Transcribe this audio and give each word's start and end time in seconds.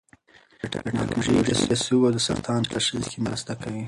دا 0.71 0.79
ټېکنالوژي 0.85 1.33
د 1.69 1.73
سږو 1.83 2.23
سرطان 2.27 2.61
په 2.65 2.71
تشخیص 2.75 3.05
کې 3.11 3.19
مرسته 3.25 3.51
کوي. 3.61 3.79